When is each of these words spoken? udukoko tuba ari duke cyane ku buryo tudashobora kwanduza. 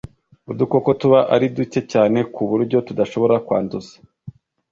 udukoko 0.51 0.89
tuba 1.01 1.19
ari 1.33 1.45
duke 1.55 1.81
cyane 1.91 2.19
ku 2.33 2.41
buryo 2.49 2.77
tudashobora 2.87 3.35
kwanduza. 3.45 3.93